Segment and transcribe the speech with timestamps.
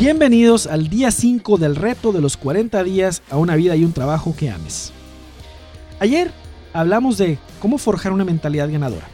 [0.00, 3.92] Bienvenidos al día 5 del reto de los 40 días a una vida y un
[3.92, 4.92] trabajo que ames.
[5.98, 6.30] Ayer
[6.72, 9.08] hablamos de cómo forjar una mentalidad ganadora.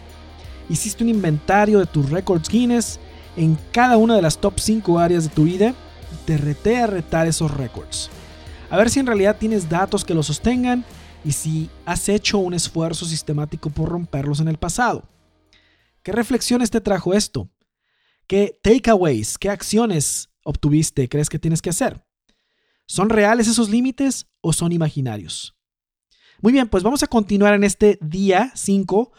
[0.68, 3.00] Hiciste un inventario de tus récords Guinness
[3.34, 5.70] en cada una de las top 5 áreas de tu vida
[6.12, 8.10] y te reté a retar esos récords.
[8.68, 10.84] A ver si en realidad tienes datos que los sostengan
[11.24, 15.04] y si has hecho un esfuerzo sistemático por romperlos en el pasado.
[16.02, 17.48] ¿Qué reflexiones te trajo esto?
[18.26, 22.06] ¿Qué takeaways, qué acciones obtuviste crees que tienes que hacer?
[22.86, 25.56] ¿Son reales esos límites o son imaginarios?
[26.40, 29.12] Muy bien, pues vamos a continuar en este día 5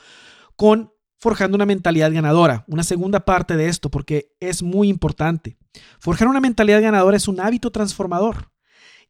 [0.55, 5.57] con forjando una mentalidad ganadora, una segunda parte de esto porque es muy importante.
[5.99, 8.51] Forjar una mentalidad ganadora es un hábito transformador.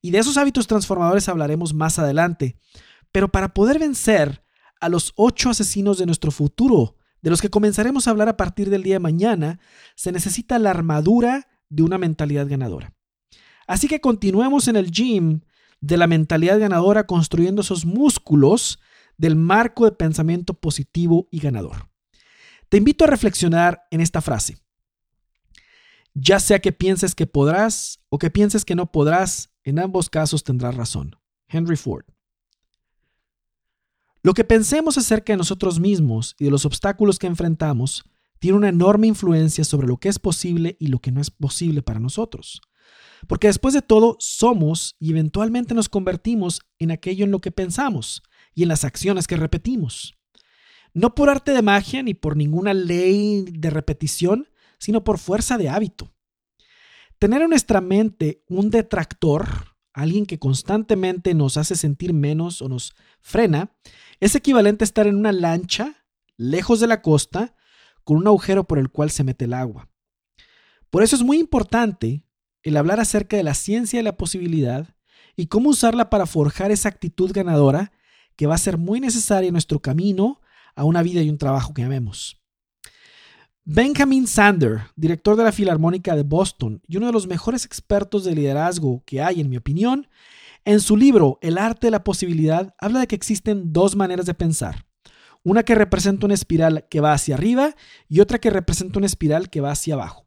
[0.01, 2.57] Y de esos hábitos transformadores hablaremos más adelante.
[3.11, 4.43] Pero para poder vencer
[4.79, 8.69] a los ocho asesinos de nuestro futuro, de los que comenzaremos a hablar a partir
[8.69, 9.59] del día de mañana,
[9.95, 12.93] se necesita la armadura de una mentalidad ganadora.
[13.67, 15.41] Así que continuemos en el gym
[15.81, 18.79] de la mentalidad ganadora construyendo esos músculos
[19.17, 21.89] del marco de pensamiento positivo y ganador.
[22.69, 24.57] Te invito a reflexionar en esta frase.
[26.13, 30.43] Ya sea que pienses que podrás o que pienses que no podrás, en ambos casos
[30.43, 31.17] tendrás razón.
[31.49, 32.05] Henry Ford.
[34.23, 38.05] Lo que pensemos acerca de nosotros mismos y de los obstáculos que enfrentamos
[38.39, 41.81] tiene una enorme influencia sobre lo que es posible y lo que no es posible
[41.81, 42.61] para nosotros.
[43.27, 48.23] Porque después de todo, somos y eventualmente nos convertimos en aquello en lo que pensamos
[48.53, 50.15] y en las acciones que repetimos.
[50.93, 54.47] No por arte de magia ni por ninguna ley de repetición,
[54.77, 56.13] sino por fuerza de hábito.
[57.19, 62.93] Tener en nuestra mente un detractor, alguien que constantemente nos hace sentir menos o nos
[63.21, 63.75] frena,
[64.19, 66.05] es equivalente a estar en una lancha
[66.37, 67.55] lejos de la costa
[68.05, 69.89] con un agujero por el cual se mete el agua.
[70.89, 72.23] Por eso es muy importante
[72.63, 74.95] el hablar acerca de la ciencia de la posibilidad
[75.35, 77.91] y cómo usarla para forjar esa actitud ganadora
[78.37, 80.39] que va a ser muy necesaria en nuestro camino
[80.75, 82.41] a una vida y un trabajo que amemos.
[83.65, 88.35] Benjamin Sander, director de la Filarmónica de Boston y uno de los mejores expertos de
[88.35, 90.07] liderazgo que hay, en mi opinión,
[90.65, 94.35] en su libro El arte de la posibilidad habla de que existen dos maneras de
[94.35, 94.84] pensar.
[95.45, 97.75] Una que representa una espiral que va hacia arriba
[98.09, 100.25] y otra que representa una espiral que va hacia abajo.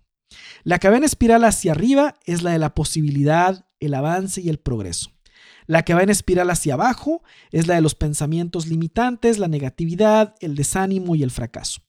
[0.63, 4.49] La que va en espiral hacia arriba es la de la posibilidad, el avance y
[4.49, 5.11] el progreso.
[5.67, 10.37] La que va en espiral hacia abajo es la de los pensamientos limitantes, la negatividad,
[10.39, 11.81] el desánimo y el fracaso.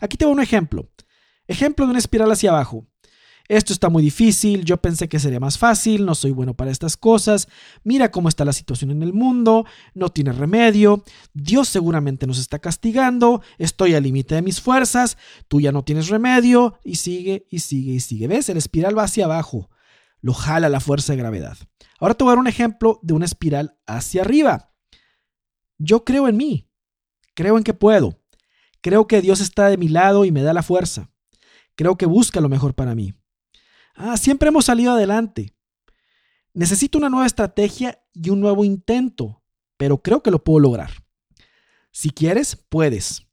[0.00, 0.90] Aquí tengo un ejemplo.
[1.48, 2.89] Ejemplo de una espiral hacia abajo.
[3.50, 6.96] Esto está muy difícil, yo pensé que sería más fácil, no soy bueno para estas
[6.96, 7.48] cosas,
[7.82, 11.02] mira cómo está la situación en el mundo, no tiene remedio,
[11.34, 15.18] Dios seguramente nos está castigando, estoy al límite de mis fuerzas,
[15.48, 18.28] tú ya no tienes remedio, y sigue, y sigue, y sigue.
[18.28, 18.48] ¿Ves?
[18.48, 19.68] El espiral va hacia abajo,
[20.20, 21.58] lo jala la fuerza de gravedad.
[21.98, 24.72] Ahora te voy a dar un ejemplo de una espiral hacia arriba.
[25.76, 26.70] Yo creo en mí,
[27.34, 28.20] creo en que puedo,
[28.80, 31.10] Creo que Dios está de mi lado y me da la fuerza.
[31.74, 33.14] Creo que busca lo mejor para mí.
[34.02, 35.54] Ah, siempre hemos salido adelante.
[36.54, 39.42] Necesito una nueva estrategia y un nuevo intento,
[39.76, 40.90] pero creo que lo puedo lograr.
[41.92, 43.26] Si quieres, puedes.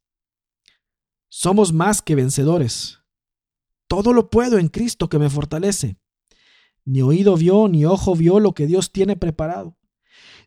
[1.29, 2.99] Somos más que vencedores.
[3.87, 6.01] Todo lo puedo en Cristo que me fortalece.
[6.83, 9.77] Ni oído vio, ni ojo vio lo que Dios tiene preparado.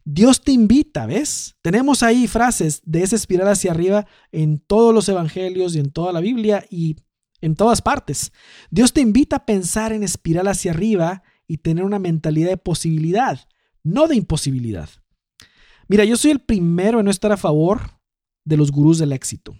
[0.04, 1.56] Dios te invita, ¿ves?
[1.62, 6.12] Tenemos ahí frases de esa espiral hacia arriba en todos los evangelios y en toda
[6.12, 6.96] la Biblia y
[7.40, 8.32] en todas partes.
[8.70, 13.48] Dios te invita a pensar en espiral hacia arriba y tener una mentalidad de posibilidad,
[13.82, 14.88] no de imposibilidad.
[15.88, 18.00] Mira, yo soy el primero en no estar a favor
[18.44, 19.56] de los gurús del éxito,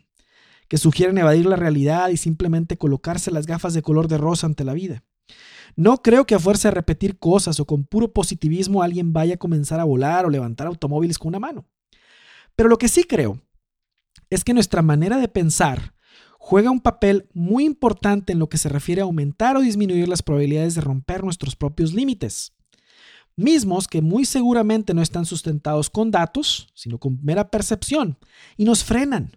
[0.69, 4.65] que sugieren evadir la realidad y simplemente colocarse las gafas de color de rosa ante
[4.65, 5.03] la vida.
[5.77, 9.39] No creo que a fuerza de repetir cosas o con puro positivismo alguien vaya a
[9.39, 11.67] comenzar a volar o levantar automóviles con una mano.
[12.57, 13.41] Pero lo que sí creo
[14.29, 15.95] es que nuestra manera de pensar
[16.43, 20.23] juega un papel muy importante en lo que se refiere a aumentar o disminuir las
[20.23, 22.55] probabilidades de romper nuestros propios límites,
[23.37, 28.19] mismos que muy seguramente no están sustentados con datos, sino con mera percepción,
[28.57, 29.33] y nos frenan.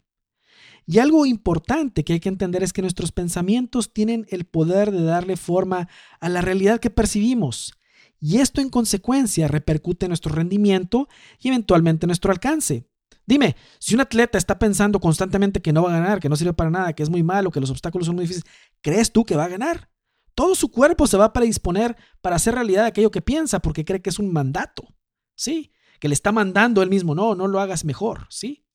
[0.88, 5.03] Y algo importante que hay que entender es que nuestros pensamientos tienen el poder de
[5.03, 5.89] darle forma
[6.21, 7.73] a la realidad que percibimos.
[8.19, 12.88] Y esto en consecuencia repercute en nuestro rendimiento y eventualmente en nuestro alcance.
[13.25, 16.53] Dime, si un atleta está pensando constantemente que no va a ganar, que no sirve
[16.53, 18.49] para nada, que es muy malo, que los obstáculos son muy difíciles,
[18.81, 19.89] ¿crees tú que va a ganar?
[20.35, 24.01] Todo su cuerpo se va a predisponer para hacer realidad aquello que piensa porque cree
[24.01, 24.87] que es un mandato.
[25.35, 25.71] ¿Sí?
[25.99, 28.27] Que le está mandando él mismo, no, no lo hagas mejor.
[28.29, 28.65] ¿Sí?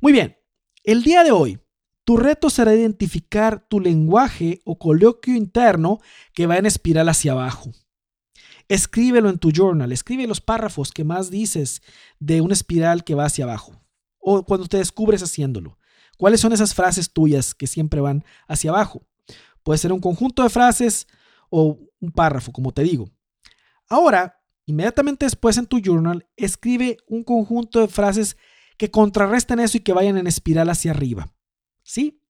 [0.00, 0.38] Muy bien,
[0.82, 1.60] el día de hoy,
[2.04, 5.98] Tu reto será identificar tu lenguaje o coloquio interno
[6.32, 7.70] que va en espiral hacia abajo.
[8.68, 11.82] Escríbelo en tu journal, escribe los párrafos que más dices
[12.18, 13.80] de una espiral que va hacia abajo
[14.20, 15.78] o cuando te descubres haciéndolo.
[16.18, 19.06] ¿Cuáles son esas frases tuyas que siempre van hacia abajo?
[19.62, 21.06] Puede ser un conjunto de frases
[21.48, 23.08] o un párrafo, como te digo.
[23.88, 28.36] Ahora, inmediatamente después en tu journal, escribe un conjunto de frases
[28.76, 31.32] que contrarresten eso y que vayan en espiral hacia arriba.
[31.82, 32.20] ¿Sí?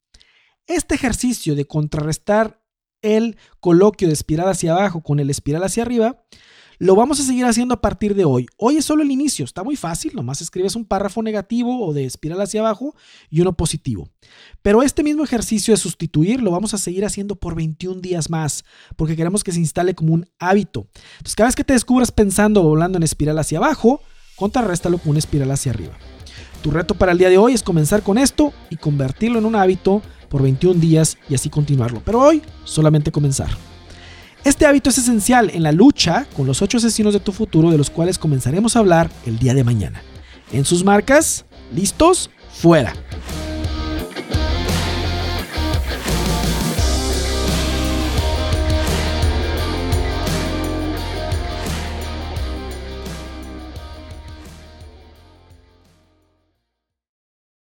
[0.67, 2.63] Este ejercicio de contrarrestar
[3.03, 6.23] el coloquio de espiral hacia abajo con el espiral hacia arriba,
[6.81, 8.47] lo vamos a seguir haciendo a partir de hoy.
[8.57, 12.05] Hoy es solo el inicio, está muy fácil, nomás escribes un párrafo negativo o de
[12.05, 12.95] espiral hacia abajo
[13.31, 14.09] y uno positivo.
[14.63, 18.65] Pero este mismo ejercicio de sustituir lo vamos a seguir haciendo por 21 días más,
[18.95, 20.87] porque queremos que se instale como un hábito.
[21.17, 24.01] Entonces, cada vez que te descubras pensando o volando en espiral hacia abajo,
[24.37, 25.99] contrarréstalo con una espiral hacia arriba.
[26.63, 29.57] Tu reto para el día de hoy es comenzar con esto y convertirlo en un
[29.57, 32.03] hábito por 21 días y así continuarlo.
[32.05, 33.49] Pero hoy solamente comenzar.
[34.45, 37.79] Este hábito es esencial en la lucha con los ocho asesinos de tu futuro de
[37.79, 40.01] los cuales comenzaremos a hablar el día de mañana.
[40.53, 41.45] En sus marcas,
[41.75, 42.95] listos, fuera.